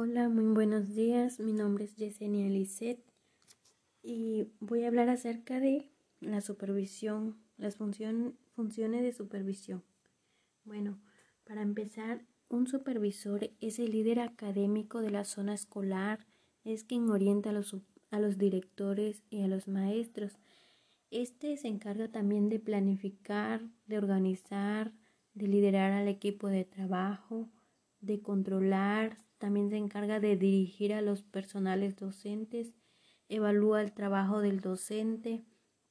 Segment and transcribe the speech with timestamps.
[0.00, 1.40] Hola, muy buenos días.
[1.40, 3.00] Mi nombre es Yesenia Lisset
[4.00, 5.90] y voy a hablar acerca de
[6.20, 9.82] la supervisión, las funciones de supervisión.
[10.62, 11.00] Bueno,
[11.42, 16.28] para empezar, un supervisor es el líder académico de la zona escolar,
[16.62, 17.74] es quien orienta a los,
[18.12, 20.38] a los directores y a los maestros.
[21.10, 24.92] Este se encarga también de planificar, de organizar,
[25.34, 27.48] de liderar al equipo de trabajo,
[28.00, 32.74] de controlar, también se encarga de dirigir a los personales docentes,
[33.28, 35.44] evalúa el trabajo del docente,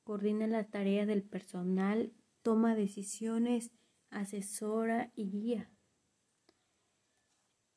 [0.03, 3.71] coordina las tareas del personal, toma decisiones,
[4.09, 5.69] asesora y guía.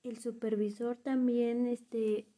[0.02, 2.28] El supervisor también este,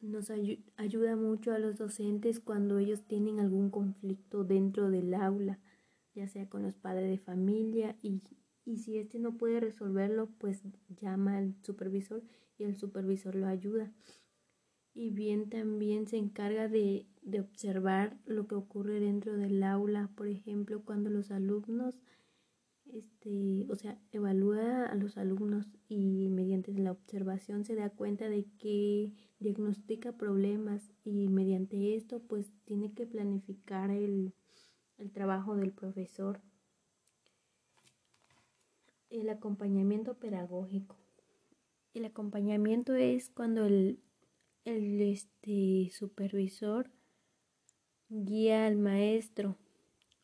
[0.00, 0.30] nos
[0.76, 5.58] ayuda mucho a los docentes cuando ellos tienen algún conflicto dentro del aula,
[6.14, 8.22] ya sea con los padres de familia y,
[8.70, 10.62] y si éste no puede resolverlo, pues
[11.00, 12.22] llama al supervisor
[12.56, 13.92] y el supervisor lo ayuda.
[14.94, 20.28] Y bien también se encarga de, de observar lo que ocurre dentro del aula, por
[20.28, 21.98] ejemplo, cuando los alumnos,
[22.92, 28.46] este, o sea, evalúa a los alumnos y mediante la observación se da cuenta de
[28.58, 34.32] que diagnostica problemas y mediante esto pues tiene que planificar el,
[34.98, 36.40] el trabajo del profesor.
[39.10, 40.96] El acompañamiento pedagógico.
[41.92, 44.00] El acompañamiento es cuando el,
[44.64, 46.90] el este, supervisor
[48.08, 49.56] guía al maestro,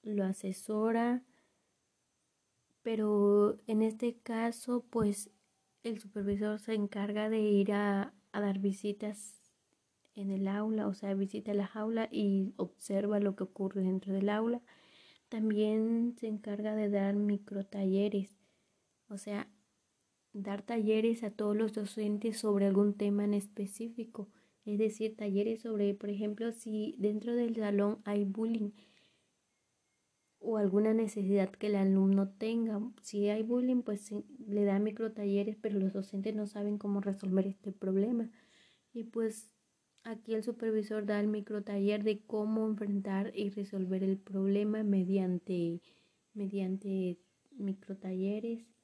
[0.02, 1.22] lo asesora,
[2.82, 5.30] pero en este caso, pues
[5.82, 9.40] el supervisor se encarga de ir a, dar visitas
[10.14, 14.28] en el aula, o sea, visita la aula y observa lo que ocurre dentro del
[14.28, 14.60] aula.
[15.28, 18.34] También se encarga de dar microtalleres,
[19.08, 19.48] o sea,
[20.32, 24.28] dar talleres a todos los docentes sobre algún tema en específico,
[24.64, 28.72] es decir, talleres sobre, por ejemplo, si dentro del salón hay bullying
[30.38, 32.80] o alguna necesidad que el alumno tenga.
[33.02, 34.12] Si hay bullying, pues
[34.46, 38.30] le da micro talleres, pero los docentes no saben cómo resolver este problema.
[38.92, 39.50] Y pues
[40.04, 45.80] aquí el supervisor da el micro taller de cómo enfrentar y resolver el problema mediante,
[46.34, 47.18] mediante
[47.56, 48.75] micro talleres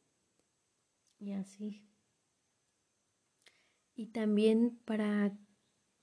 [1.23, 1.83] y así.
[3.95, 5.39] Y también para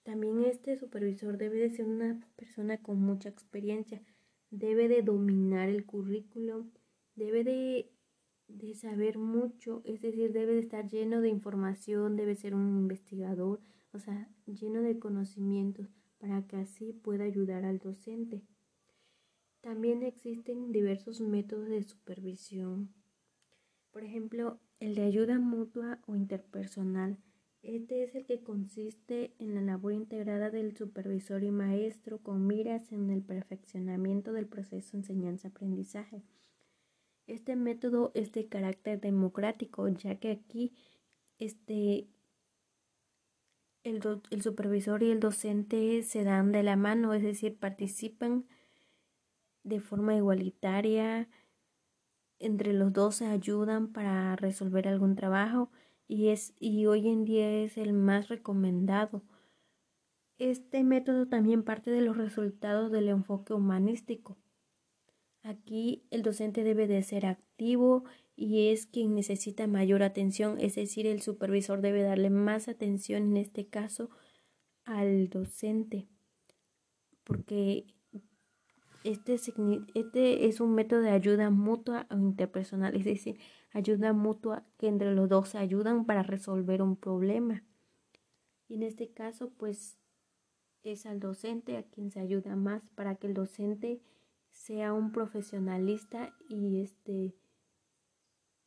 [0.03, 4.02] también este supervisor debe de ser una persona con mucha experiencia,
[4.50, 6.72] debe de dominar el currículum,
[7.16, 7.91] debe de,
[8.47, 13.62] de saber mucho, es decir, debe de estar lleno de información, debe ser un investigador,
[13.91, 18.41] o sea, lleno de conocimientos para que así pueda ayudar al docente.
[19.62, 22.99] También existen diversos métodos de supervisión.
[23.92, 27.18] Por ejemplo, el de ayuda mutua o interpersonal.
[27.62, 32.92] Este es el que consiste en la labor integrada del supervisor y maestro con miras
[32.92, 36.24] en el perfeccionamiento del proceso enseñanza-aprendizaje.
[37.28, 40.72] Este método es de carácter democrático, ya que aquí
[41.38, 42.08] este,
[43.84, 44.02] el,
[44.32, 48.48] el supervisor y el docente se dan de la mano, es decir, participan
[49.64, 51.28] de forma igualitaria,
[52.40, 55.70] entre los dos se ayudan para resolver algún trabajo
[56.08, 59.22] y es y hoy en día es el más recomendado.
[60.38, 64.38] Este método también parte de los resultados del enfoque humanístico.
[65.44, 68.04] Aquí el docente debe de ser activo
[68.36, 73.38] y es quien necesita mayor atención, es decir, el supervisor debe darle más atención en
[73.38, 74.10] este caso
[74.86, 76.08] al docente,
[77.26, 77.86] porque
[79.04, 83.40] este, este es un método de ayuda mutua o interpersonal, es decir,
[83.72, 87.64] ayuda mutua que entre los dos se ayudan para resolver un problema.
[88.68, 89.98] Y en este caso, pues
[90.84, 94.02] es al docente a quien se ayuda más para que el docente
[94.50, 97.36] sea un profesionalista y este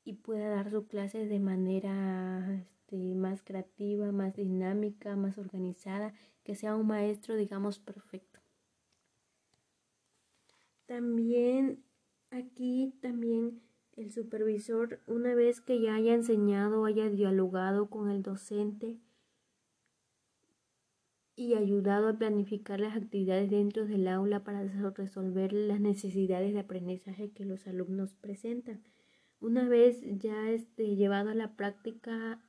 [0.05, 6.13] y pueda dar su clase de manera este, más creativa, más dinámica, más organizada,
[6.43, 8.42] que sea un maestro, digamos, perfecto.
[10.93, 11.83] También
[12.31, 13.63] aquí también
[13.97, 18.99] el supervisor, una vez que ya haya enseñado, haya dialogado con el docente
[21.35, 27.31] y ayudado a planificar las actividades dentro del aula para resolver las necesidades de aprendizaje
[27.31, 28.83] que los alumnos presentan.
[29.41, 32.45] Una vez ya este, llevado a la práctica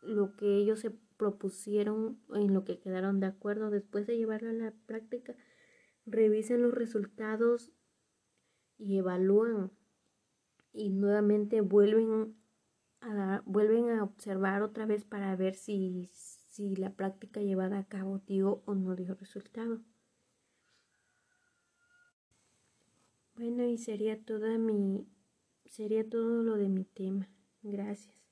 [0.00, 4.54] lo que ellos se propusieron, en lo que quedaron de acuerdo, después de llevarlo a
[4.54, 5.36] la práctica,
[6.10, 7.72] revisen los resultados
[8.78, 9.70] y evalúan
[10.72, 12.36] y nuevamente vuelven
[13.00, 18.18] a, vuelven a observar otra vez para ver si, si la práctica llevada a cabo
[18.26, 19.80] dio o no dio resultado.
[23.34, 25.06] Bueno, y sería toda mi
[25.64, 27.28] sería todo lo de mi tema.
[27.62, 28.29] Gracias.